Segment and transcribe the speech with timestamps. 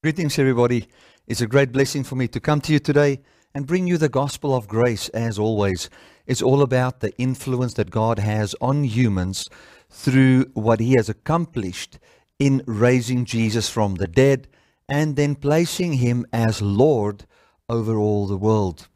[0.00, 0.86] Greetings, everybody.
[1.26, 3.20] It's a great blessing for me to come to you today
[3.52, 5.90] and bring you the gospel of grace as always.
[6.24, 9.48] It's all about the influence that God has on humans
[9.90, 11.98] through what He has accomplished
[12.38, 14.46] in raising Jesus from the dead
[14.88, 17.26] and then placing Him as Lord
[17.68, 18.86] over all the world.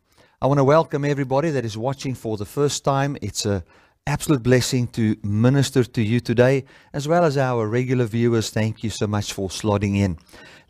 [0.41, 3.17] I want to welcome everybody that is watching for the first time.
[3.21, 3.65] It's a
[4.07, 8.51] absolute blessing to minister to you today, as well as our regular viewers.
[8.51, 10.19] Thank you so much for slotting in.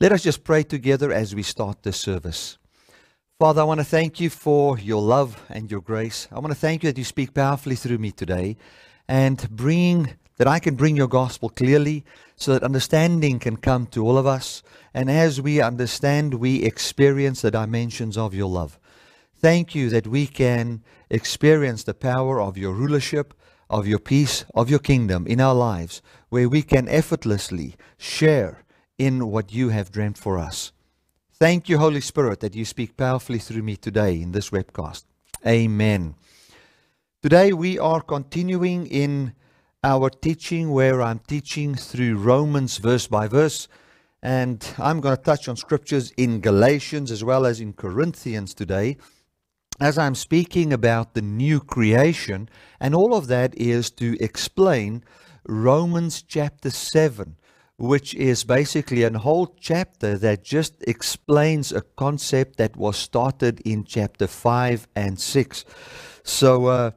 [0.02, 2.59] Let us just pray together as we start this service.
[3.38, 6.27] Father, I want to thank you for your love and your grace.
[6.33, 8.56] I want to thank you that you speak powerfully through me today
[9.06, 14.05] and bring that I can bring your gospel clearly so that understanding can come to
[14.05, 14.65] all of us.
[14.92, 18.80] And as we understand, we experience the dimensions of your love.
[19.37, 23.34] Thank you that we can experience the power of your rulership,
[23.70, 28.64] of your peace, of your kingdom in our lives, where we can effortlessly share
[29.06, 30.70] in what you have dreamt for us.
[31.33, 35.05] Thank you, Holy Spirit, that you speak powerfully through me today in this webcast.
[35.44, 36.14] Amen.
[37.20, 39.34] Today we are continuing in
[39.83, 43.67] our teaching where I'm teaching through Romans verse by verse.
[44.22, 48.98] And I'm going to touch on scriptures in Galatians as well as in Corinthians today
[49.81, 55.03] as I'm speaking about the new creation, and all of that is to explain
[55.44, 57.37] Romans chapter 7,
[57.83, 63.83] which is basically a whole chapter that just explains a concept that was started in
[63.83, 65.64] chapter 5 and 6.
[66.22, 66.91] So, uh,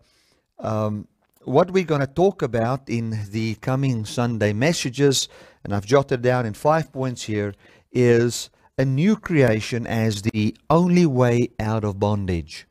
[0.59, 1.07] um,
[1.43, 5.27] what we're going to talk about in the coming Sunday messages,
[5.63, 7.55] and I've jotted down in five points here,
[7.91, 12.67] is a new creation as the only way out of bondage.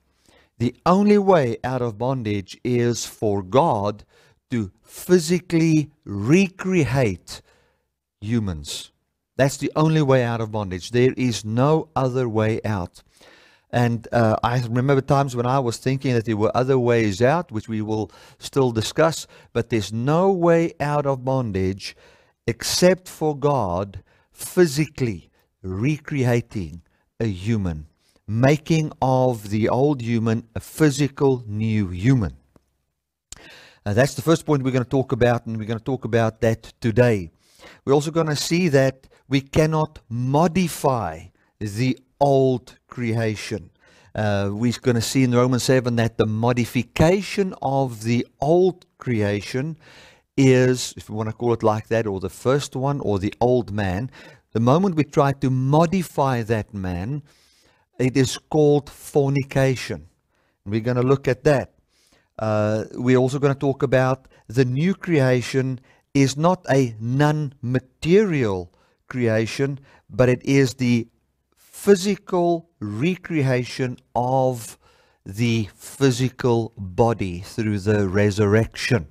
[0.59, 4.05] The only way out of bondage is for God
[4.53, 7.43] to physically recreate
[8.25, 8.91] humans.
[9.37, 10.91] That's the only way out of bondage.
[10.91, 13.03] There is no other way out.
[13.71, 17.51] And uh, I remember times when I was thinking that there were other ways out,
[17.51, 21.97] which we will still discuss, but there's no way out of bondage
[22.47, 25.31] except for God physically
[25.63, 26.83] recreating
[27.19, 27.87] a human
[28.27, 32.37] making of the old human a physical new human.
[33.87, 36.05] Uh, that's the first point we're going to talk about, and we're going to talk
[36.05, 37.31] about that today.
[37.85, 41.27] We're also going to see that we cannot modify
[41.59, 43.71] the old creation.
[44.15, 49.77] Uh, we're going to see in Romans 7 that the modification of the old creation
[50.37, 53.35] is, if you want to call it like that, or the first one, or the
[53.41, 54.11] old man.
[54.53, 57.23] The moment we try to modify that man,
[57.99, 60.07] it is called fornication.
[60.65, 61.75] We're going to look at that.
[62.39, 65.81] Uh, we're also going to talk about the new creation
[66.15, 68.73] is not a non material
[69.09, 71.09] creation, but it is the
[71.57, 74.79] physical recreation of
[75.27, 79.09] the physical body through the resurrection.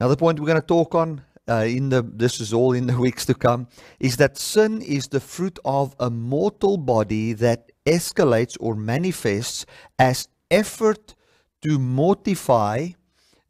[0.00, 2.96] Another point we're going to talk on uh, in the this is all in the
[3.06, 3.66] weeks to come
[3.98, 9.66] is that sin is the fruit of a mortal body that escalates or manifests
[9.98, 11.14] as effort
[11.62, 12.88] to mortify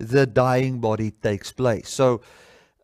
[0.00, 2.20] the dying body takes place so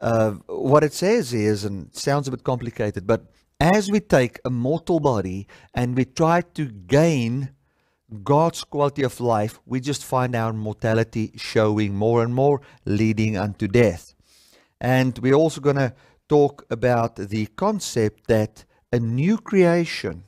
[0.00, 3.26] uh, what it says is and sounds a bit complicated but
[3.58, 7.50] as we take a mortal body and we try to gain
[8.22, 13.66] God's quality of life, we just find our mortality showing more and more, leading unto
[13.66, 14.14] death.
[14.80, 15.94] And we're also going to
[16.28, 20.24] talk about the concept that a new creation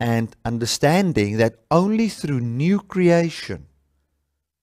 [0.00, 3.66] and understanding that only through new creation,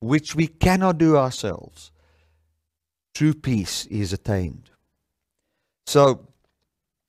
[0.01, 1.91] which we cannot do ourselves,
[3.13, 4.69] true peace is attained.
[5.85, 6.27] So,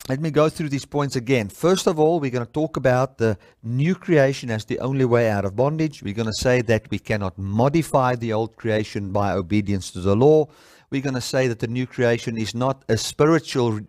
[0.09, 1.49] let me go through these points again.
[1.49, 5.31] First of all, we're going to talk about the new creation as the only way
[5.31, 6.03] out of bondage.
[6.03, 10.17] We're going to say that we cannot modify the old creation by obedience to the
[10.17, 10.49] law
[10.93, 13.81] we're going to say that the new creation is not a spiritual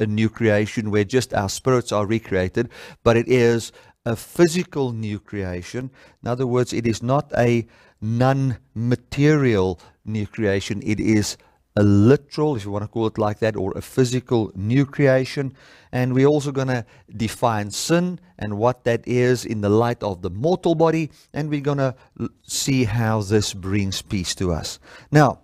[0.00, 2.68] a new creation where just our spirits are recreated,
[3.04, 3.70] but it is
[4.04, 5.90] a physical new creation.
[6.20, 7.64] In other words, it is not a
[8.00, 11.36] non material new creation, it is
[11.76, 15.54] a literal, if you want to call it like that, or a physical new creation.
[15.92, 16.84] And we're also going to
[17.16, 21.10] define sin and what that is in the light of the mortal body.
[21.32, 21.94] And we're going to
[22.42, 24.78] see how this brings peace to us.
[25.12, 25.40] Now,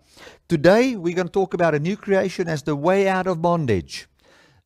[0.46, 4.06] Today, we're going to talk about a new creation as the way out of bondage.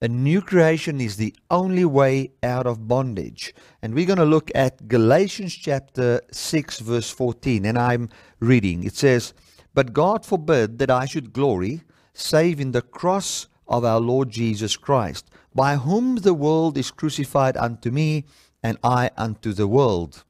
[0.00, 3.52] A new creation is the only way out of bondage.
[3.82, 7.64] And we're going to look at Galatians chapter 6, verse 14.
[7.64, 8.08] And I'm
[8.38, 8.84] reading.
[8.84, 9.34] It says,
[9.74, 14.76] But God forbid that I should glory, save in the cross of our Lord Jesus
[14.76, 18.24] Christ, by whom the world is crucified unto me,
[18.62, 20.22] and I unto the world.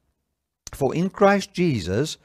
[0.72, 2.16] For in Christ Jesus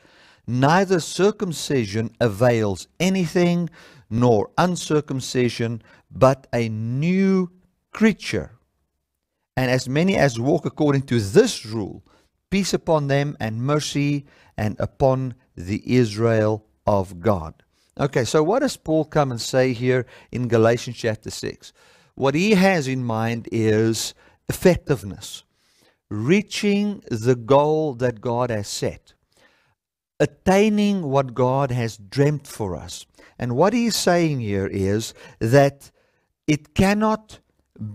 [0.48, 3.70] neither circumcision avails anything,
[4.14, 5.82] nor uncircumcision,
[6.12, 7.50] but a new
[7.92, 8.52] creature.
[9.58, 12.04] And as many as walk according to this rule,
[12.52, 14.26] peace upon them and mercy
[14.56, 17.64] and upon the Israel of God.
[18.00, 21.74] Okay, so what does Paul come and say here in Galatians chapter 6?
[22.14, 24.14] What he has in mind is
[24.48, 25.44] effectiveness,
[26.12, 29.14] reaching the goal that God has set,
[30.20, 33.08] attaining what God has dreamt for us.
[33.44, 35.92] And what he's saying here is that
[36.48, 37.40] it cannot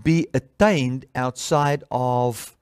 [0.03, 2.55] be attained outside of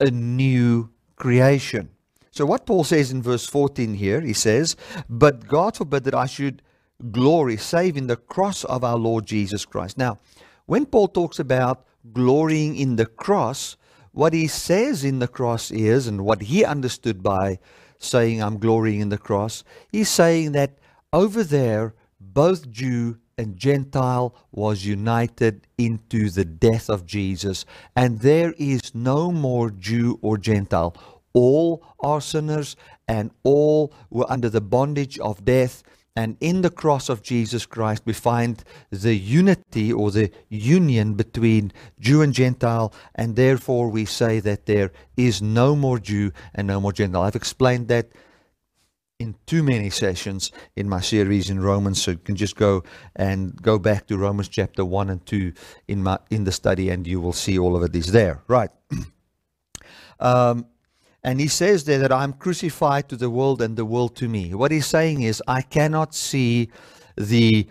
[0.00, 1.90] a new creation.
[2.30, 4.76] So, what Paul says in verse 14 here, he says,
[5.10, 6.62] But God forbid that I should
[7.10, 9.98] glory save in the cross of our Lord Jesus Christ.
[9.98, 10.20] Now,
[10.64, 13.76] when Paul talks about glorying in the cross,
[14.12, 17.58] what he says in the cross is, and what he understood by
[17.98, 20.79] saying, I'm glorying in the cross, he's saying that
[21.12, 27.64] over there, both Jew and Gentile was united into the death of Jesus,
[27.96, 30.94] and there is no more Jew or Gentile
[31.32, 32.76] all are sinners
[33.08, 35.82] and all were under the bondage of death.
[36.16, 41.72] And in the cross of Jesus Christ, we find the unity or the union between
[42.00, 46.80] Jew and Gentile, and therefore we say that there is no more Jew and no
[46.80, 47.22] more Gentile.
[47.22, 48.08] I've explained that
[49.20, 52.82] in too many sessions in my series in Romans, so you can just go
[53.14, 55.52] and go back to Romans chapter 1 and 2
[55.88, 58.42] in, my, in the study, and you will see all of it is there.
[58.48, 58.70] Right.
[60.20, 60.66] um,
[61.22, 64.54] and he says there that I'm crucified to the world and the world to me.
[64.54, 66.70] What he's saying is, I cannot see
[67.14, 67.66] the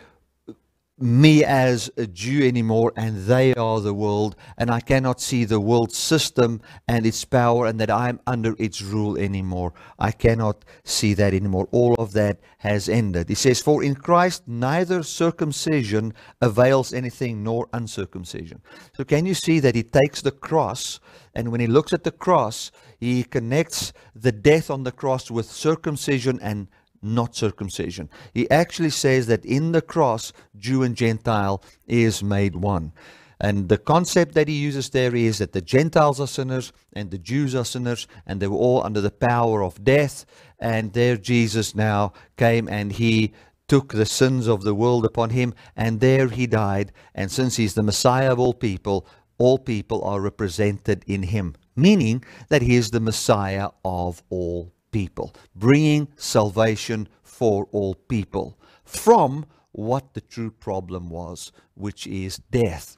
[1.02, 5.60] me as a Jew anymore, and they are the world, and I cannot see the
[5.60, 9.74] world system and its power, and that I'm under its rule anymore.
[9.98, 11.68] I cannot see that anymore.
[11.72, 13.30] All of that has ended.
[13.30, 18.62] He says, For in Christ neither circumcision avails anything nor uncircumcision.
[18.96, 21.00] So, can you see that he takes the cross,
[21.34, 25.46] and when he looks at the cross, he connects the death on the cross with
[25.46, 26.68] circumcision and
[27.02, 28.10] not circumcision.
[28.34, 32.94] He actually says that in the cross, Jew and Gentile is made one.
[33.42, 37.18] And the concept that he uses there is that the Gentiles are sinners and the
[37.18, 40.26] Jews are sinners, and they were all under the power of death.
[40.60, 43.34] And there Jesus now came and he
[43.70, 46.92] took the sins of the world upon him, and there he died.
[47.16, 49.08] And since he's the Messiah of all people,
[49.38, 55.34] all people are represented in him, meaning that he is the Messiah of all people,
[55.56, 62.98] bringing salvation for all people from what the true problem was, which is death.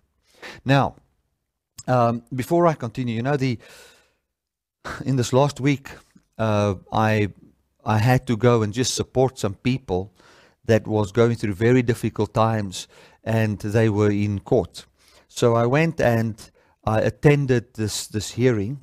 [0.65, 0.95] Now,
[1.87, 3.59] um, before I continue, you know, the
[5.05, 5.89] in this last week,
[6.37, 7.29] uh, I
[7.85, 10.13] I had to go and just support some people
[10.65, 12.87] that was going through very difficult times,
[13.23, 14.85] and they were in court.
[15.27, 16.35] So I went and
[16.85, 18.81] I attended this this hearing,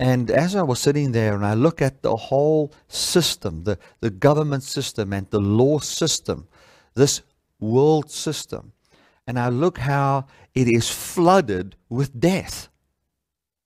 [0.00, 4.08] and as I was sitting there and I look at the whole system, the, the
[4.08, 6.48] government system and the law system,
[6.94, 7.20] this
[7.60, 8.72] world system,
[9.26, 12.68] and I look how it is flooded with death.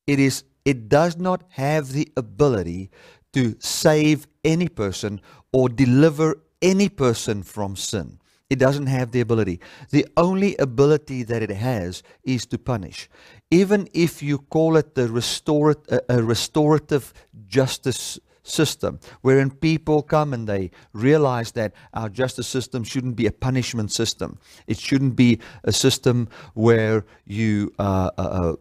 [0.08, 2.90] It is it does not have the ability
[3.34, 5.20] to save any person
[5.52, 8.18] or deliver any person from sin.
[8.50, 9.60] It doesn't have the ability.
[9.90, 13.08] The only ability that it has is to punish.
[13.50, 17.14] Even if you call it the restorative, a restorative
[17.46, 23.32] justice system, wherein people come and they realize that our justice system shouldn't be a
[23.32, 24.38] punishment system.
[24.66, 28.56] It shouldn't be a system where you uh, uh, uh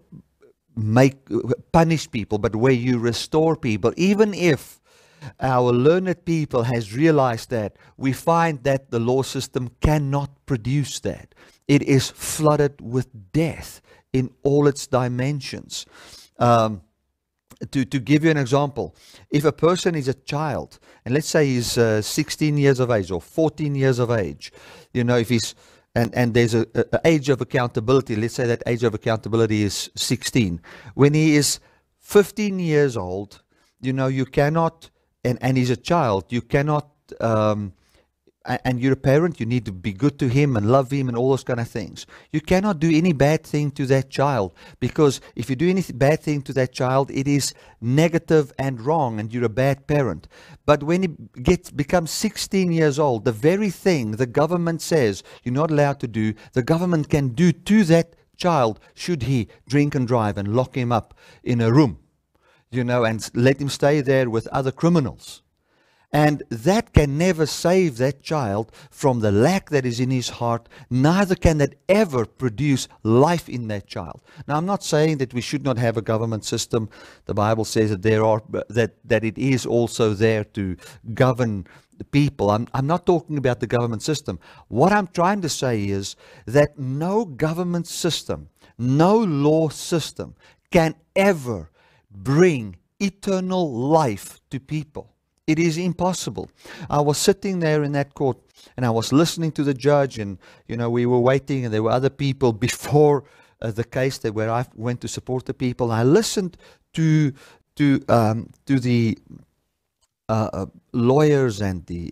[0.76, 1.18] make
[1.72, 4.82] punish people, but where you restore people, even if
[5.40, 11.34] our learned people has realized that we find that the law system cannot produce that.
[11.68, 15.86] It is flooded with death in all its dimensions.
[16.38, 16.82] Um,
[17.72, 18.96] to, to give you an example,
[19.30, 23.12] if a person is a child, and let's say he's uh, 16 years of age
[23.12, 24.52] or 14 years of age,
[24.94, 25.56] you know, if he's
[25.96, 29.92] and, and there's a, a, age of accountability, let's say that age of accountability is
[29.96, 30.60] 16.
[30.96, 31.60] When he is
[32.00, 33.44] 15 years old,
[33.80, 34.90] you know, you cannot
[35.24, 36.90] and, and he's a child, you cannot,
[37.20, 37.74] um,
[38.46, 41.18] and you're a parent, you need to be good to him and love him and
[41.18, 42.06] all those kind of things.
[42.32, 46.20] You cannot do any bad thing to that child because if you do any bad
[46.20, 50.28] thing to that child, it is negative and wrong and you're a bad parent.
[50.66, 55.54] But when he gets becomes 16 years old, the very thing the government says you're
[55.54, 60.08] not allowed to do, the government can do to that child should he drink and
[60.08, 61.14] drive and lock him up
[61.44, 62.00] in a room,
[62.76, 65.42] you know, and let him stay there with other criminals?
[66.16, 70.70] And that can never save that child from the lack that is in his heart.
[70.92, 74.22] Neither can that ever produce life in that child.
[74.48, 76.88] Now, I'm not saying that we should not have a government system.
[77.26, 80.78] The Bible says that there are that that it is also there to
[81.16, 81.66] govern
[81.98, 82.52] the people.
[82.52, 84.40] I'm, I'm not talking about the government system.
[84.68, 86.16] What I'm trying to say is
[86.46, 90.36] that no government system, no law system
[90.70, 91.72] can ever
[92.14, 95.14] bring eternal life to people.
[95.46, 96.50] It is impossible.
[96.90, 98.38] I was sitting there in that court
[98.78, 101.84] and I was listening to the judge, and you know, we were waiting, and there
[101.84, 103.26] were other people before
[103.62, 105.92] uh, the case that where I went to support the people.
[105.92, 106.58] I listened
[106.94, 107.34] to
[107.76, 109.18] to um, to the
[110.30, 112.12] uh, uh, lawyers and the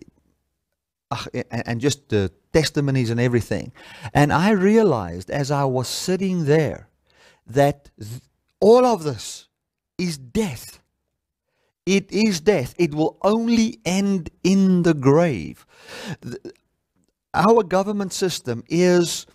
[1.12, 3.72] uh, and just the testimonies and everything,
[4.13, 6.89] and I realized as I was sitting there
[7.48, 8.22] that th-
[8.60, 9.48] all of this
[10.01, 10.79] is death.
[11.86, 12.74] It is death.
[12.77, 15.65] It will only end in the grave.
[17.34, 19.25] Our government system is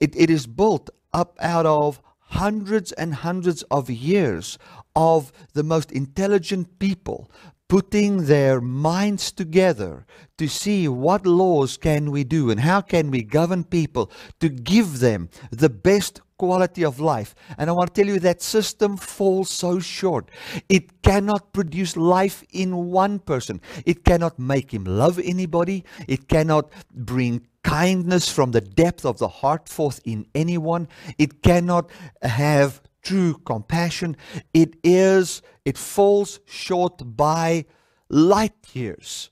[0.00, 4.58] it, it is built up out of hundreds and hundreds of years
[4.94, 7.30] of the most intelligent people
[7.68, 10.06] putting their minds together
[10.38, 15.00] to see what laws can we do and how can we govern people to give
[15.00, 17.34] them the best quality of life.
[17.58, 20.30] And I want to tell you that system falls so short.
[20.68, 23.60] It cannot produce life in one person.
[23.84, 25.84] It cannot make him love anybody.
[26.06, 30.88] It cannot bring kindness from the depth of the heart forth in anyone.
[31.18, 31.90] It cannot
[32.22, 34.16] have true compassion.
[34.52, 37.66] It is, it falls short by
[38.08, 39.30] light years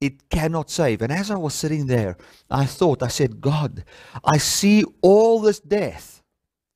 [0.00, 1.02] it cannot save.
[1.02, 2.16] And as I was sitting there,
[2.50, 3.84] I thought, I said, God,
[4.24, 6.15] I see all this death.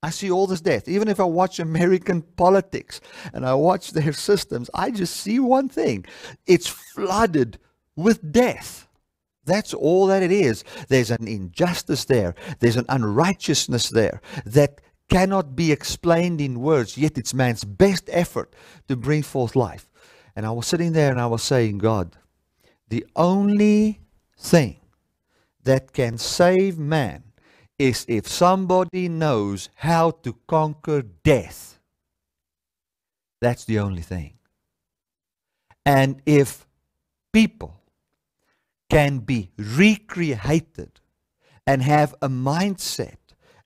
[0.02, 0.88] I see all this death.
[0.88, 3.00] Even if I watch American politics
[3.32, 6.06] and I watch their systems, I just see one thing
[6.46, 7.58] it's flooded
[7.96, 8.88] with death.
[9.44, 10.64] That's all that it is.
[10.88, 17.18] There's an injustice there, there's an unrighteousness there that cannot be explained in words, yet
[17.18, 18.54] it's man's best effort
[18.88, 19.88] to bring forth life.
[20.36, 22.16] And I was sitting there and I was saying, God,
[22.88, 24.00] the only
[24.38, 24.80] thing
[25.64, 27.24] that can save man
[27.80, 31.78] is if somebody knows how to conquer death.
[33.40, 34.34] That's the only thing.
[35.86, 36.66] And if
[37.32, 37.80] people
[38.90, 41.00] can be recreated
[41.66, 43.16] and have a mindset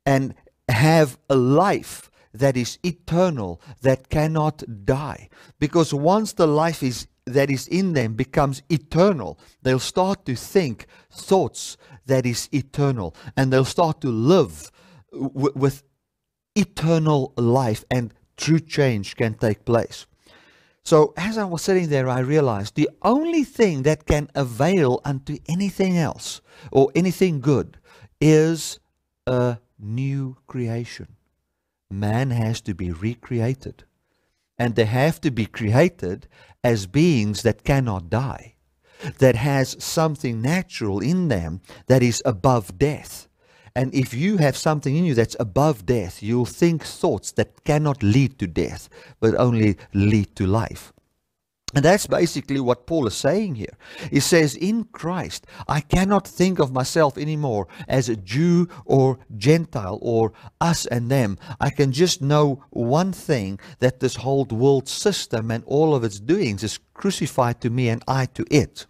[0.07, 0.35] and
[0.69, 5.29] have a life that is eternal, that cannot die.
[5.59, 10.87] Because once the life is that is in them becomes eternal, they'll start to think
[11.11, 13.15] thoughts that is eternal.
[13.37, 14.71] And they'll start to live
[15.13, 15.83] w- with
[16.55, 20.07] eternal life, and true change can take place.
[20.85, 25.39] So, as I was sitting there, I realized the only thing that can avail unto
[25.49, 27.79] anything else or anything good
[28.21, 28.81] is
[29.27, 31.17] a new creation.
[31.91, 33.85] Man has to be recreated,
[34.59, 36.29] and they have to be created
[36.63, 38.54] as beings that cannot die
[39.19, 43.29] that has something natural in them that is above death.
[43.77, 48.03] And if you have something in you that's above death, you'll think thoughts that cannot
[48.03, 48.89] lead to death,
[49.21, 50.94] but only lead to life.
[51.75, 53.77] And that's basically what Paul is saying here.
[54.11, 59.99] He says, In Christ, I cannot think of myself anymore as a Jew or Gentile
[60.01, 61.37] or us and them.
[61.61, 66.21] I can just know one thing that this whole world system and all of its
[66.21, 68.87] doings is crucified to me and I to it.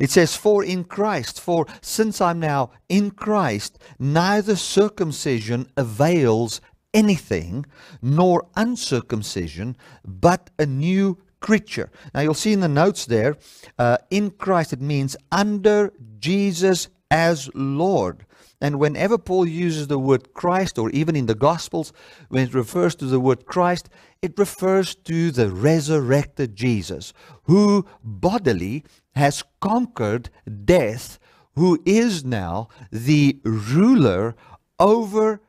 [0.00, 6.60] It says, For in Christ, for since I'm now in Christ, neither circumcision avails
[6.94, 7.64] anything,
[8.02, 11.90] nor uncircumcision, but a new creature.
[12.14, 13.36] Now you'll see in the notes there,
[13.78, 18.24] uh, in Christ, it means under Jesus as Lord.
[18.60, 21.92] And whenever Paul uses the word Christ, or even in the Gospels,
[22.28, 23.88] when it refers to the word Christ,
[24.20, 27.12] it refers to the resurrected Jesus,
[27.44, 30.30] who bodily has conquered
[30.64, 31.20] death,
[31.54, 34.34] who is now the ruler
[34.80, 35.40] over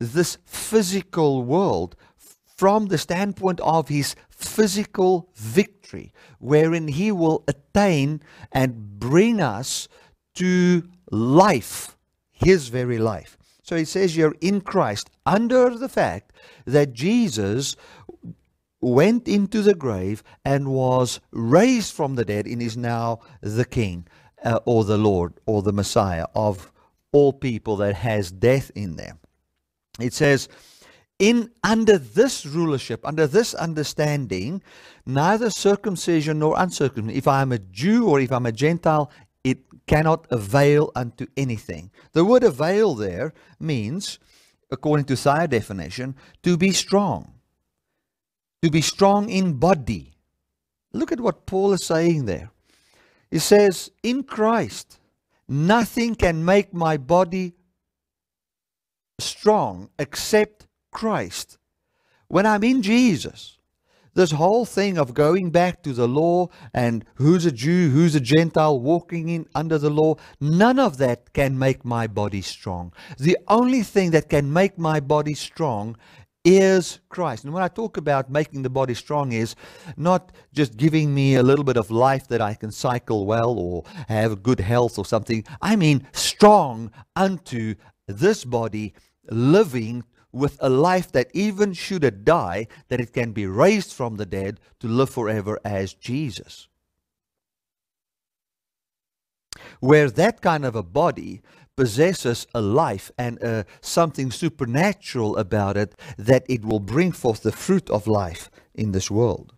[0.00, 1.94] this physical world
[2.56, 9.88] from the standpoint of his physical victory, wherein he will attain and bring us
[10.34, 11.96] to life,
[12.30, 13.36] his very life.
[13.62, 16.32] So he says you're in Christ under the fact
[16.64, 17.76] that Jesus
[18.80, 24.06] went into the grave and was raised from the dead and is now the king
[24.44, 26.70] uh, or the lord or the messiah of
[27.10, 29.18] all people that has death in them
[29.98, 30.48] It says,
[31.18, 34.62] in under this rulership, under this understanding,
[35.04, 39.10] neither circumcision nor uncircumcision, if I am a Jew or if I'm a Gentile,
[39.42, 41.90] it cannot avail unto anything.
[42.12, 44.18] The word avail there means,
[44.70, 47.34] according to Thayer definition, to be strong.
[48.62, 50.12] To be strong in body.
[50.92, 52.50] Look at what Paul is saying there.
[53.30, 54.98] He says, In Christ,
[55.48, 57.54] nothing can make my body
[59.18, 61.58] strong except Christ.
[62.28, 63.58] When I'm in Jesus,
[64.14, 68.20] this whole thing of going back to the law and who's a Jew, who's a
[68.20, 72.92] Gentile, walking in under the law, none of that can make my body strong.
[73.16, 75.96] The only thing that can make my body strong
[76.44, 77.44] is Christ.
[77.44, 79.54] And when I talk about making the body strong is
[79.96, 83.84] not just giving me a little bit of life that I can cycle well or
[84.08, 85.44] have good health or something.
[85.60, 87.74] I mean strong unto
[88.06, 88.94] this body
[89.30, 94.16] living with a life that even should it die, that it can be raised from
[94.16, 96.68] the dead to live forever as Jesus.
[99.80, 101.42] Where that kind of a body
[101.76, 107.52] possesses a life and uh, something supernatural about it, that it will bring forth the
[107.52, 109.54] fruit of life in this world.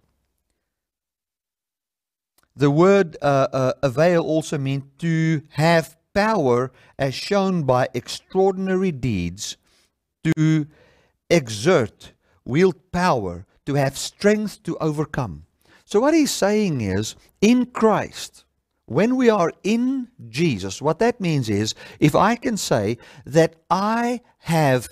[2.54, 9.56] The word uh, uh, avail also means to have power as shown by extraordinary deeds
[10.24, 10.66] to
[11.28, 12.12] exert,
[12.44, 15.44] wield power, to have strength to overcome.
[15.84, 18.44] So, what he's saying is, in Christ,
[18.86, 24.20] when we are in Jesus, what that means is, if I can say that I
[24.38, 24.88] have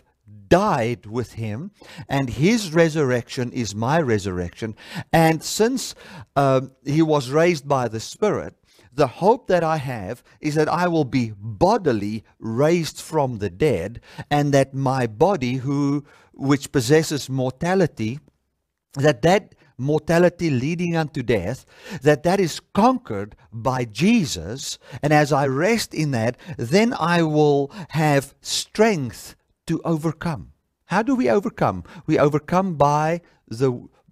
[0.49, 1.71] died with him
[2.09, 4.75] and his resurrection is my resurrection,
[5.13, 5.95] and since
[6.37, 8.55] um, he was raised by the Spirit,
[8.99, 14.01] the hope that I have is that I will be bodily raised from the dead,
[14.31, 18.19] and that my body, who which possesses mortality,
[18.95, 21.65] that that mortality leading unto death,
[22.03, 27.71] that that is conquered by Jesus, and as I rest in that, then I will
[27.91, 29.37] have strength
[29.69, 30.53] to overcome.
[30.87, 31.85] How do we overcome?
[32.07, 33.71] We overcome by the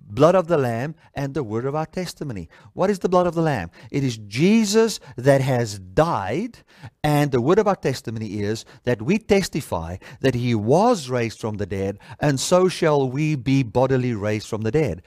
[0.09, 2.49] blood of the Lamb and the word of our testimony.
[2.73, 3.71] What is the blood of the Lamb?
[3.91, 6.59] It is Jesus that has died,
[7.03, 11.57] and the word of our testimony is that we testify that he was raised from
[11.57, 15.03] the dead, and so shall we be bodily raised from the dead.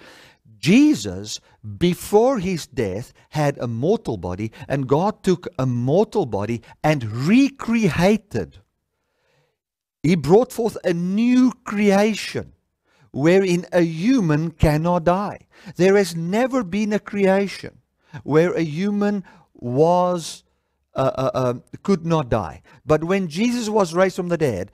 [0.58, 1.40] Jesus,
[1.78, 8.58] before his death, had a mortal body, and God took a mortal body and recreated.
[10.04, 12.54] He brought forth a new creation
[13.12, 15.40] wherein a human cannot die.
[15.76, 17.80] There has never been a creation
[18.24, 20.44] where a human was
[20.96, 22.62] uh, uh, uh, could not die.
[22.86, 24.72] But when Jesus was raised from the dead,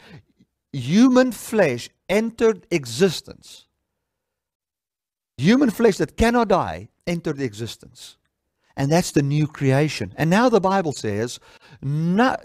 [0.71, 3.65] human flesh entered existence.
[5.37, 8.17] Human flesh that cannot die entered existence.
[8.77, 10.13] And that's the new creation.
[10.17, 11.39] And now the Bible says
[11.81, 12.41] not,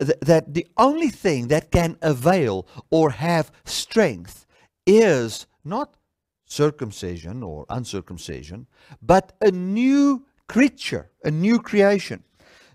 [0.00, 4.43] th- that the only thing that can avail or have strength
[4.86, 5.96] is not
[6.46, 8.66] circumcision or uncircumcision,
[9.02, 12.22] but a new creature, a new creation.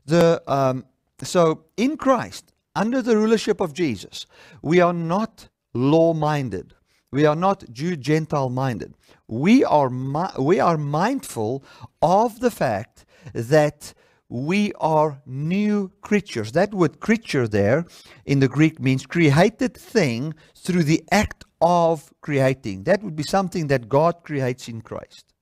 [0.05, 0.85] The, um,
[1.21, 4.25] so in Christ, under the rulership of Jesus,
[4.61, 6.73] we are not law minded.
[7.11, 8.93] We are not Jew Gentile minded.
[9.27, 11.63] We are, mi- we are mindful
[12.01, 13.93] of the fact that
[14.29, 16.51] we are new creatures.
[16.51, 17.85] That word creature there
[18.25, 22.83] in the Greek means created thing through the act of creating.
[22.83, 25.33] That would be something that God creates in Christ.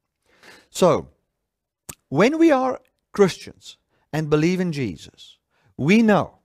[0.69, 1.09] So,
[2.07, 2.79] when we are
[3.11, 3.77] Christians
[4.13, 5.37] and believe in Jesus,
[5.75, 6.39] we know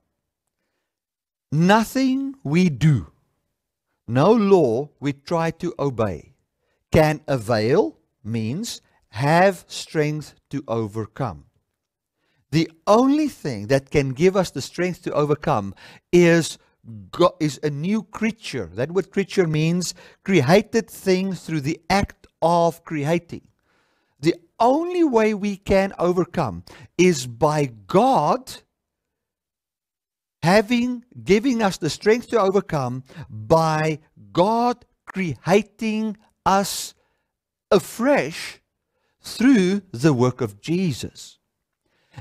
[1.52, 3.12] nothing we do,
[4.08, 6.34] no law we try to obey,
[6.90, 11.44] can avail, means have strength to overcome.
[12.52, 15.74] The only thing that can give us the strength to overcome
[16.12, 16.58] is
[17.10, 18.68] God is a new creature.
[18.74, 23.48] That word creature means created thing through the act of creating.
[24.20, 26.64] The only way we can overcome
[26.98, 28.52] is by God
[30.42, 34.00] having giving us the strength to overcome by
[34.32, 36.92] God creating us
[37.70, 38.60] afresh
[39.22, 41.38] through the work of Jesus.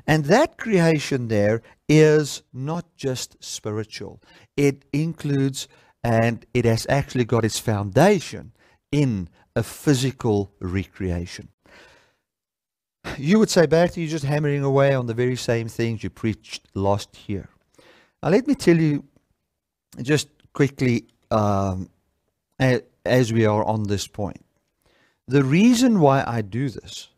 [0.08, 4.22] And that creation there is not just spiritual,
[4.56, 5.68] it includes
[6.04, 8.54] and it has actually got its foundation
[8.92, 11.50] in a physical recreation.
[13.18, 16.68] You would say, Bert, you're just hammering away on the very same things you preached
[16.74, 17.50] last year.
[18.22, 19.04] Now, let me tell you
[20.02, 21.90] just quickly um,
[23.06, 24.44] as we are on this point.
[25.28, 27.10] The reason why I do this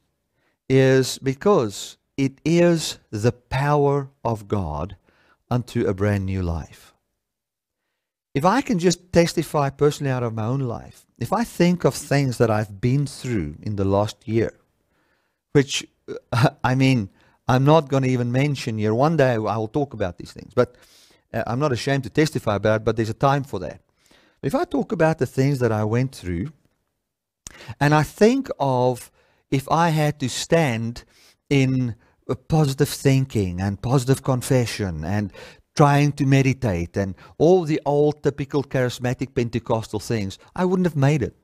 [0.69, 4.95] is because it is the power of God
[5.49, 6.93] unto a brand new life.
[8.33, 11.93] If I can just testify personally out of my own life, if I think of
[11.93, 14.53] things that I've been through in the last year,
[15.51, 15.87] which,
[16.63, 17.09] I mean,
[17.47, 18.93] I'm not going to even mention here.
[18.93, 20.75] One day I will talk about these things, but
[21.33, 23.81] uh, I'm not ashamed to testify about it, but there's a time for that.
[24.41, 26.51] If I talk about the things that I went through,
[27.79, 29.11] and I think of
[29.51, 31.03] if I had to stand
[31.49, 31.95] in
[32.49, 35.31] positive thinking and positive confession and
[35.75, 41.23] trying to meditate and all the old typical charismatic Pentecostal things, I wouldn't have made
[41.23, 41.35] it.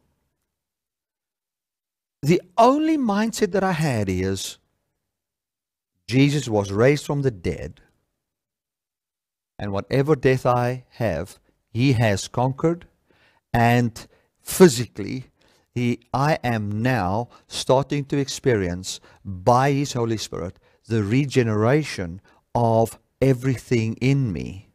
[2.21, 4.57] The only mindset that I had is
[6.07, 7.81] Jesus was raised from the dead,
[9.57, 11.39] and whatever death I have,
[11.69, 12.87] he has conquered,
[13.53, 14.05] and
[14.41, 15.31] physically
[15.73, 22.21] he, I am now starting to experience by His Holy Spirit the regeneration
[22.53, 24.69] of everything in me.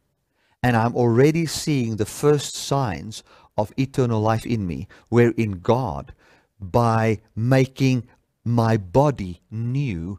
[0.62, 3.22] And I'm already seeing the first signs
[3.56, 6.14] of eternal life in me, wherein God,
[6.58, 8.08] by making
[8.44, 10.18] my body new,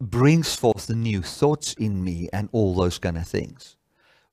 [0.00, 3.76] brings forth the new thoughts in me and all those kind of things.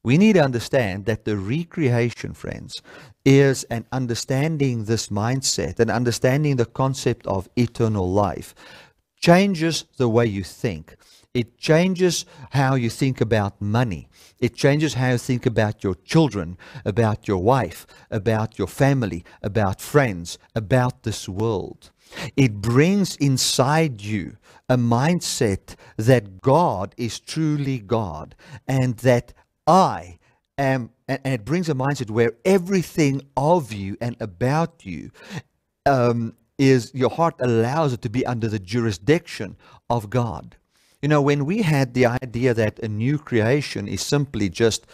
[0.04, 2.82] We need to understand that the recreation, friends,
[3.24, 8.56] is an understanding this mindset and understanding the concept of eternal life
[9.22, 10.96] changes the way you think.
[11.34, 14.10] It changes how you think about money.
[14.40, 19.80] It changes how you think about your children, about your wife, about your family, about
[19.80, 21.92] friends, about this world.
[22.36, 24.36] It brings inside you
[24.68, 28.36] a mindset that God is truly God
[28.68, 29.34] and that
[29.66, 30.18] I
[30.58, 35.12] am, and, it brings a mindset where everything of you and about you
[35.86, 39.58] um, is your heart allows it to be under the jurisdiction
[39.90, 40.58] of God.
[41.02, 44.86] You know, when we had the idea that a new creation is simply just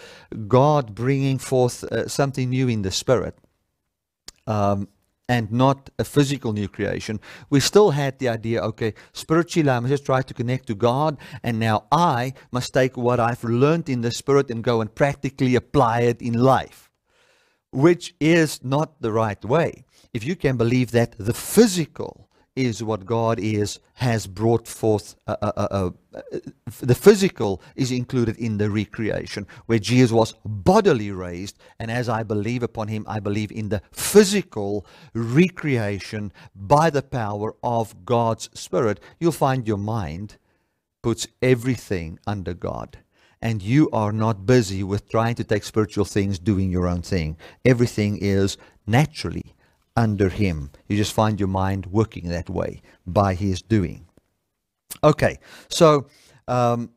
[0.48, 3.38] God bringing forth uh, something new in the spirit,
[4.48, 4.88] um,
[5.28, 9.92] and not a physical new creation, we still had the idea okay, spiritually, I must
[9.92, 14.00] just try to connect to God, and now I must take what I've learned in
[14.00, 16.90] the Spirit and go and practically apply it in life,
[17.72, 19.84] which is not the right way.
[20.14, 25.16] If you can believe that the physical is what God is has brought forth.
[25.28, 26.40] Uh, uh, uh, uh,
[26.80, 32.24] the physical is included in the recreation, where Jesus was bodily raised, and as I
[32.24, 39.00] believe upon Him, I believe in the physical recreation by the power of God's Spirit.
[39.20, 40.38] You'll find your mind
[41.04, 42.98] puts everything under God.
[43.40, 47.38] And you are not busy with trying to take spiritual things, doing your own thing.
[47.64, 49.54] Everything is naturally
[49.98, 50.72] under him.
[50.88, 54.06] You just find your mind working that way by his doing.
[55.04, 56.08] Okay, so
[56.48, 56.92] um,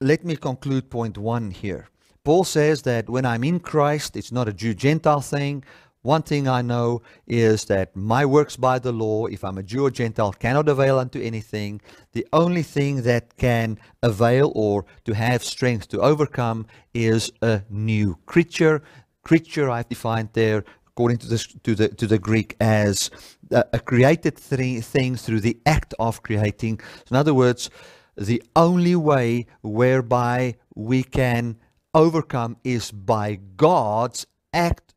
[0.00, 1.86] let me conclude point one here.
[2.24, 5.62] Paul says that when I'm in Christ, it's not a Jew Gentile thing.
[6.02, 9.86] One thing I know is that my works by the law, if I'm a Jew
[9.86, 11.80] or Gentile, cannot avail unto anything.
[12.12, 18.18] The only thing that can avail or to have strength to overcome is a new
[18.26, 18.82] creature.
[19.22, 20.64] Creature I've defined there
[20.96, 23.10] according to, this, to, the, to the Greek, as
[23.50, 26.80] a, created th- thing through the act of creating.
[27.10, 27.68] In other words,
[28.16, 31.58] the only way whereby we can
[31.92, 34.94] overcome is by God's act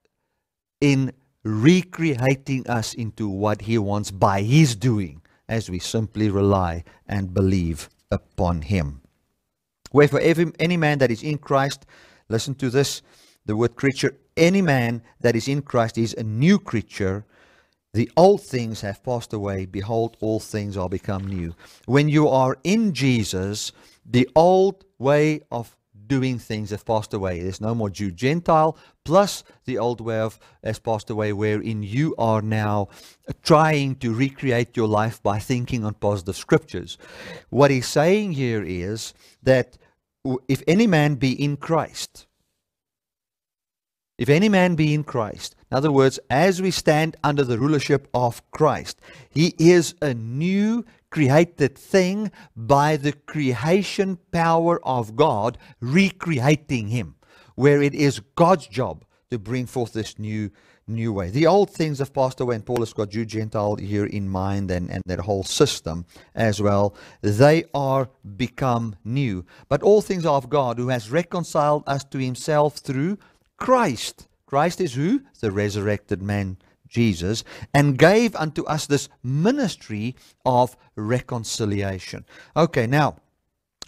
[0.79, 1.11] in
[1.43, 7.89] recreating us into what He wants by His doing, as we simply rely and believe
[8.09, 9.01] upon Him.
[9.91, 11.85] Wherefore, every, any man that is in Christ,
[12.29, 13.01] listen to this,
[13.45, 17.25] the word creature any man that is in Christ is a new creature.
[17.93, 19.65] The old things have passed away.
[19.65, 21.55] Behold, all things are become new.
[21.85, 23.71] When you are in Jesus,
[24.05, 25.75] the old way of
[26.07, 27.39] doing things have passed away.
[27.39, 32.15] There's no more Jew Gentile, plus the old way of has passed away, wherein you
[32.17, 32.89] are now
[33.43, 36.97] trying to recreate your life by thinking on positive scriptures.
[37.49, 39.77] What he's saying here is that
[40.47, 42.27] if any man be in Christ,
[44.19, 48.09] if any man be in Christ, in other words, as we stand under the rulership
[48.13, 56.89] of Christ, he is a new created thing by the creation power of God recreating
[56.89, 57.15] him,
[57.55, 60.51] where it is God's job to bring forth this new
[60.85, 61.29] new way.
[61.29, 64.71] The old things have passed away, and Paul has got Jew Gentile here in mind
[64.71, 66.95] and, and that whole system as well.
[67.21, 69.45] They are become new.
[69.69, 73.19] But all things are of God, who has reconciled us to himself through
[73.59, 75.21] Christ Christ is who?
[75.41, 82.25] The resurrected man, Jesus, and gave unto us this ministry of reconciliation.
[82.57, 83.17] Okay, now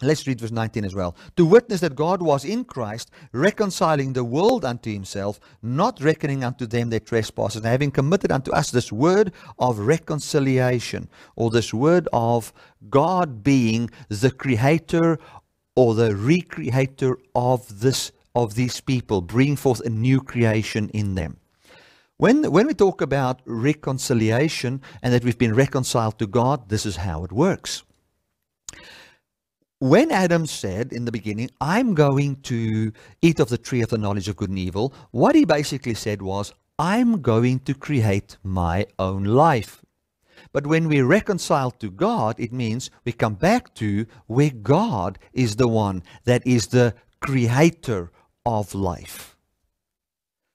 [0.04, 1.14] Let's read verse 19 as well.
[1.36, 6.66] To witness that God was in Christ, reconciling the world unto himself, not reckoning unto
[6.66, 12.08] them their trespasses, and having committed unto us this word of reconciliation, or this word
[12.12, 12.52] of
[12.90, 15.20] God being the creator
[15.76, 21.36] or the recreator of this of these people, bring forth a new creation in them.
[22.16, 26.96] When, when we talk about reconciliation and that we've been reconciled to God, this is
[26.96, 27.82] how it works
[29.82, 33.98] when Adam said in the beginning, I'm going to eat of the tree of the
[33.98, 38.86] knowledge of good and evil, what he basically said was, I'm going to create my
[39.00, 39.82] own life.
[40.52, 45.56] But when we reconcile to God, it means we come back to where God is
[45.56, 48.12] the one that is the creator
[48.44, 49.36] of life.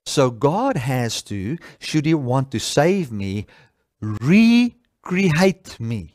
[0.05, 3.45] So God has to, should He want to save me,
[4.01, 6.13] recreate me.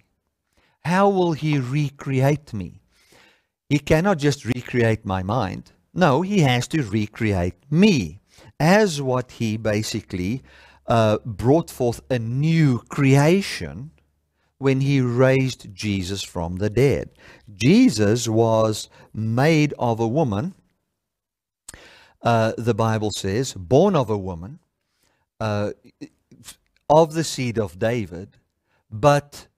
[0.84, 2.82] How will He recreate me?
[3.68, 5.72] He cannot just recreate my mind.
[5.94, 8.20] No, he has to recreate me
[8.60, 10.42] as what he basically
[10.86, 13.90] uh, brought forth a new creation
[14.58, 17.10] when he raised Jesus from the dead.
[17.54, 20.54] Jesus was made of a woman,
[22.22, 24.60] uh, the Bible says, born of a woman,
[25.40, 25.72] uh,
[26.88, 28.36] of the seed of David,
[28.90, 29.48] but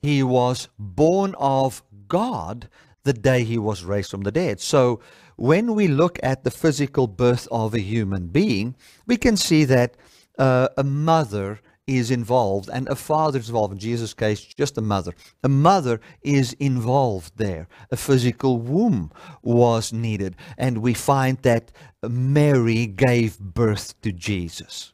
[0.00, 2.68] he was born of God
[3.04, 4.60] the day he was raised from the dead.
[4.60, 5.00] So
[5.36, 8.74] when we look at the physical birth of a human being,
[9.06, 9.94] we can see that
[10.38, 13.72] uh, a mother is involved and a father is involved.
[13.72, 15.12] In Jesus' case, just a mother.
[15.42, 17.66] A mother is involved there.
[17.90, 19.10] A physical womb
[19.42, 20.36] was needed.
[20.56, 21.72] And we find that
[22.02, 24.92] Mary gave birth to Jesus.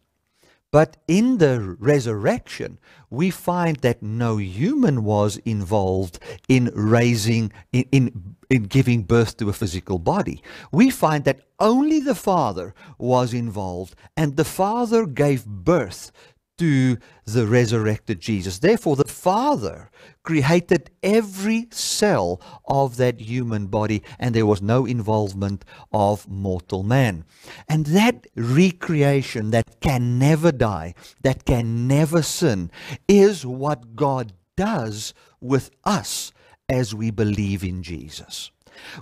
[0.75, 2.79] But in the resurrection,
[3.09, 9.49] we find that no human was involved in raising, in, in, in, giving birth to
[9.49, 10.43] a physical body.
[10.73, 16.11] We find that only the Father was involved, and the Father gave birth
[16.59, 18.59] to the resurrected Jesus.
[18.59, 19.91] Therefore, the Father
[20.23, 27.25] created every cell of that human body, and there was no involvement of mortal man.
[27.69, 32.71] And that recreation that can never die, that can never sin,
[33.09, 36.33] is what God does with us
[36.69, 38.51] as we believe in Jesus.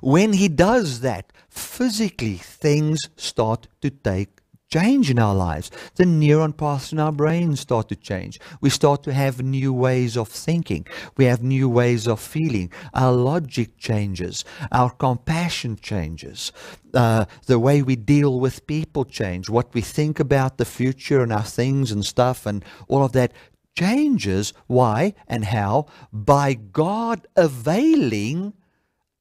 [0.01, 4.42] When He does that, physically things start to take
[4.73, 5.71] change in our lives.
[5.97, 8.41] The neuron paths in our brain start to change.
[8.63, 10.87] We start to have new ways of thinking.
[11.19, 12.73] We have new ways of feeling.
[12.95, 14.45] Our logic changes.
[14.71, 16.53] Our compassion changes.
[16.95, 19.51] Uh, the way we deal with people change.
[19.51, 23.33] What we think about the future and our things and stuff and all of that
[23.77, 24.55] changes.
[24.69, 25.87] Why and how?
[26.13, 28.55] By God availing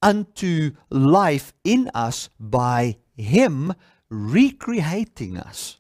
[0.01, 3.73] unto life in us by Him
[4.12, 5.78] recreating us.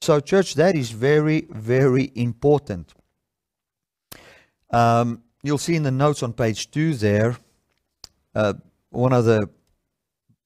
[0.00, 2.94] So, church, that is very, very important.
[4.70, 7.36] Um, you'll see in the notes on page two there,
[8.34, 8.54] uh,
[8.90, 9.48] one of the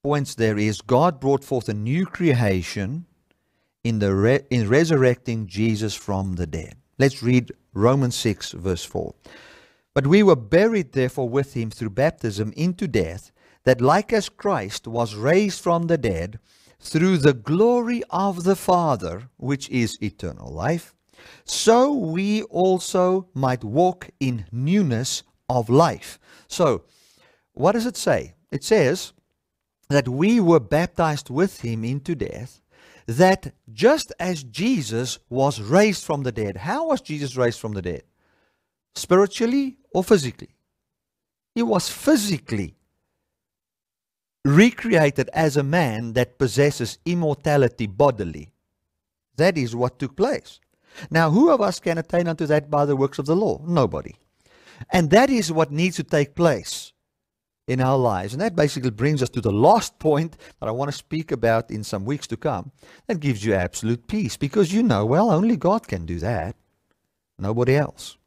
[0.03, 3.05] points there is God brought forth a new creation
[3.83, 6.75] in the re- in resurrecting Jesus from the dead.
[6.97, 9.13] Let's read Romans 6 verse 4.
[9.93, 13.31] But we were buried therefore with him through baptism into death
[13.65, 16.39] that like as Christ was raised from the dead
[16.79, 20.93] through the glory of the Father, which is eternal life,
[21.45, 26.19] so we also might walk in newness of life.
[26.47, 26.83] So,
[27.53, 28.33] what does it say?
[28.51, 29.13] It says
[29.89, 32.61] that we were baptized with him into death,
[33.05, 37.81] that just as Jesus was raised from the dead, how was Jesus raised from the
[37.81, 38.03] dead?
[38.95, 40.55] Spiritually or physically?
[41.53, 42.75] He was physically
[44.45, 48.51] recreated as a man that possesses immortality bodily.
[49.37, 50.59] That is what took place.
[51.09, 53.61] Now, who of us can attain unto that by the works of the law?
[53.65, 54.15] Nobody.
[54.91, 56.93] And that is what needs to take place
[57.67, 58.33] in our lives.
[58.33, 61.71] And that basically brings us to the last point that I want to speak about
[61.71, 62.71] in some weeks to come.
[63.07, 66.55] That gives you absolute peace because you know, well, only God can do that,
[67.39, 68.17] nobody else.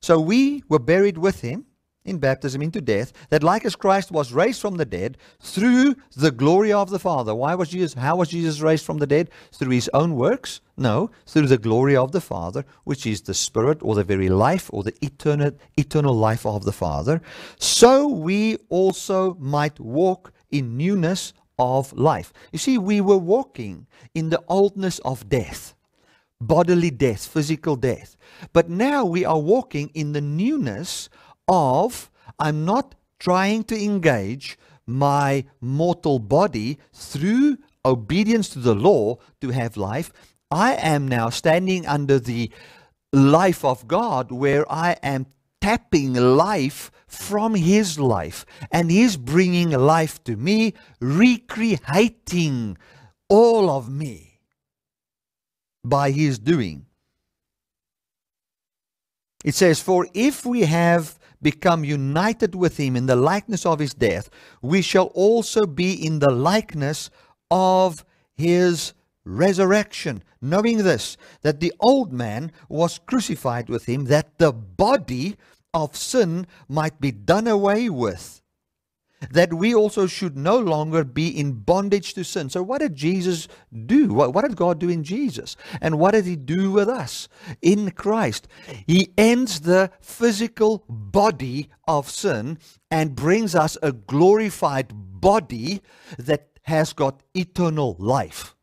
[0.00, 1.66] So we were buried with him
[2.08, 6.30] in baptism into death, that like as Christ was raised from the dead through the
[6.30, 7.34] glory of the Father.
[7.34, 9.30] Why was Jesus how was Jesus raised from the dead?
[9.52, 10.60] Through his own works?
[10.76, 14.70] No, through the glory of the Father, which is the spirit or the very life
[14.72, 17.20] or the eternal eternal life of the Father.
[17.58, 22.32] So we also might walk in newness of life.
[22.52, 25.74] You see, we were walking in the oldness of death,
[26.40, 28.16] bodily death, physical death.
[28.52, 31.08] But now we are walking in the newness
[31.48, 39.50] of I'm not trying to engage my mortal body through obedience to the law to
[39.50, 40.12] have life.
[40.50, 42.50] I am now standing under the
[43.12, 45.26] life of God where I am
[45.60, 52.78] tapping life from His life and He's bringing life to me, recreating
[53.28, 54.40] all of me
[55.84, 56.86] by His doing.
[59.44, 63.94] It says, For if we have become united with him in the likeness of his
[63.94, 64.30] death,
[64.62, 67.10] we shall also be in the likeness
[67.50, 68.92] of his
[69.24, 70.22] resurrection.
[70.40, 75.36] Knowing this, that the old man was crucified with him, that the body
[75.74, 78.40] of sin might be done away with
[79.30, 82.48] that we also should no longer be in bondage to sin.
[82.50, 83.48] So, what did Jesus
[83.86, 84.12] do?
[84.14, 85.56] What, what, did God do in Jesus?
[85.80, 87.28] And what did He do with us
[87.60, 88.48] in Christ?
[88.86, 92.58] He ends the physical body of sin
[92.90, 95.82] and brings us a glorified body
[96.18, 98.54] that has got eternal life.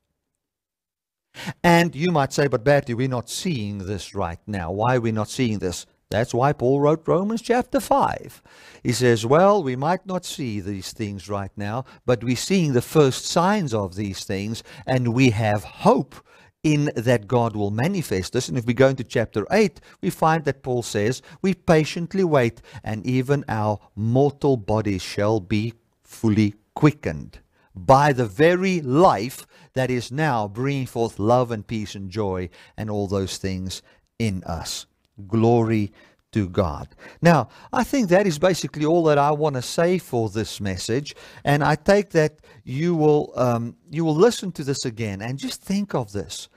[1.63, 4.71] And you might say, but Bertie, we're not seeing this right now.
[4.71, 5.85] Why are we not seeing this?
[6.15, 8.41] That's why Paul wrote Romans chapter 5.
[8.83, 12.81] He says, Well, we might not see these things right now, but we're seeing the
[12.81, 16.15] first signs of these things, and we have hope
[16.63, 18.47] in that God will manifest this.
[18.47, 22.61] And if we go into chapter 8, we find that Paul says, We patiently wait,
[22.81, 27.39] and even our mortal bodies shall be fully quickened
[27.75, 32.89] by the very life that is now bringing forth love and peace and joy and
[32.89, 33.81] all those things
[34.17, 34.85] in us.
[35.27, 35.91] Glory
[36.35, 36.89] to God.
[37.21, 41.15] Now, I think that is basically all that I want to say for this message,
[41.45, 45.61] and I take that you will um, you will listen to this again and just
[45.61, 46.49] think of this.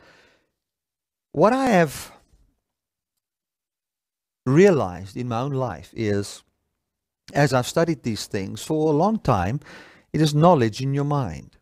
[1.31, 2.11] What I have
[4.45, 6.43] realized in my own life is,
[7.33, 9.61] as I've studied these things for a long time,
[10.13, 11.57] it is knowledge in your mind.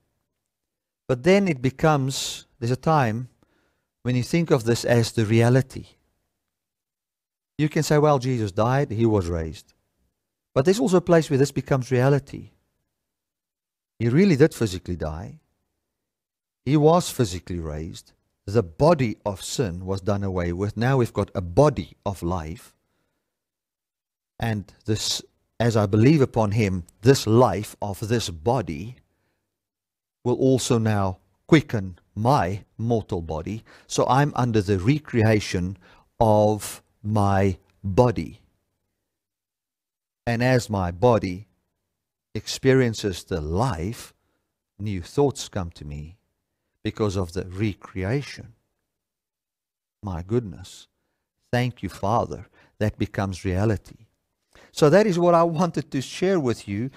[1.06, 3.28] But then it becomes there's a time
[4.04, 5.95] when you think of this as the reality.
[7.58, 9.72] You can say, well, Jesus died, he was raised.
[10.54, 12.50] But there's also a place where this becomes reality.
[13.98, 15.40] He really did physically die.
[16.64, 18.12] He was physically raised.
[18.44, 20.76] The body of sin was done away with.
[20.76, 22.74] Now we've got a body of life.
[24.38, 25.22] And this,
[25.58, 28.96] as I believe upon him, this life of this body
[30.24, 33.62] will also now quicken my mortal body.
[33.86, 35.76] So I'm under the recreation
[36.20, 38.40] of my body.
[40.26, 41.46] And as my body
[42.34, 44.12] experiences the life,
[44.78, 46.16] new thoughts come to me
[46.82, 48.54] because of the recreation.
[50.02, 50.88] My goodness.
[51.52, 52.48] Thank you, Father.
[52.78, 54.06] That becomes reality.
[54.72, 56.90] So that is what I wanted to share with you.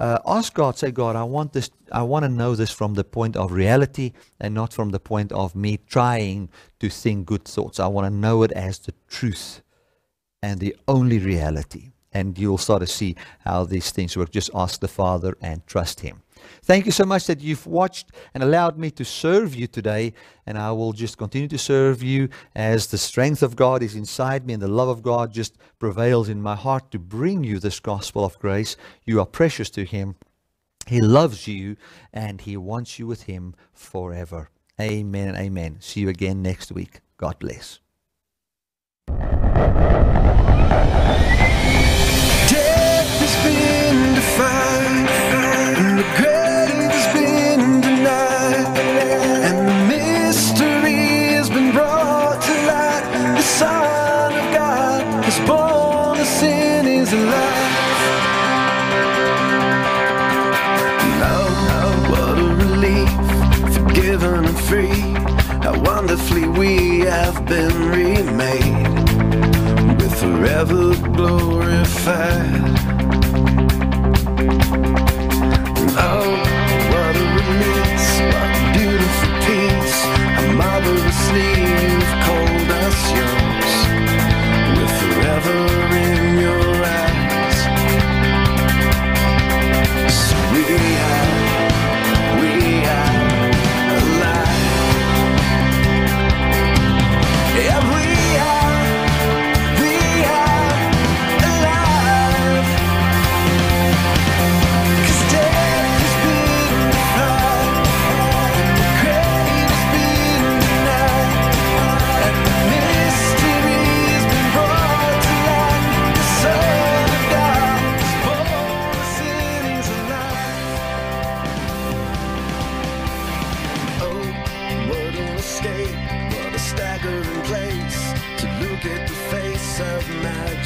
[0.00, 3.04] Uh, ask God, say, God, I want this, I want to know this from the
[3.04, 6.48] point of reality and not from the point of me trying
[6.80, 7.78] to think good thoughts.
[7.78, 9.62] I want to know it as the truth
[10.42, 11.92] and the only reality.
[12.12, 14.30] And you'll start to see how these things work.
[14.30, 16.23] Just ask the Father and trust Him.
[16.62, 20.14] Thank you so much that you've watched and allowed me to serve you today.
[20.46, 24.46] And I will just continue to serve you as the strength of God is inside
[24.46, 27.80] me and the love of God just prevails in my heart to bring you this
[27.80, 28.76] gospel of grace.
[29.04, 30.16] You are precious to Him.
[30.86, 31.76] He loves you
[32.12, 34.50] and He wants you with Him forever.
[34.80, 35.76] Amen and amen.
[35.80, 37.00] See you again next week.
[37.16, 37.78] God bless.
[42.48, 44.73] Death has been defined,
[47.12, 48.78] been denied,
[49.46, 53.04] and the mystery has been brought to light.
[53.36, 57.92] The Son of God is born, the sin is alive.
[61.20, 61.44] Now,
[62.10, 63.10] what a relief,
[63.74, 65.14] forgiven and free.
[65.62, 68.88] How wonderfully we have been remade
[70.00, 72.93] with forever glorified.
[75.96, 76.26] Oh,
[76.90, 79.98] what a release, what beautiful peace.
[80.34, 81.63] How marvelously you've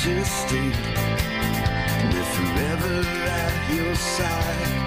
[0.08, 0.70] majesty.
[2.10, 4.77] We're forever at your side.